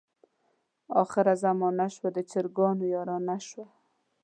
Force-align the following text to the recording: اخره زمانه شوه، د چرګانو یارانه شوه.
اخره 1.03 1.33
زمانه 1.43 1.87
شوه، 1.95 2.09
د 2.13 2.17
چرګانو 2.31 2.85
یارانه 2.95 3.37
شوه. 3.47 3.65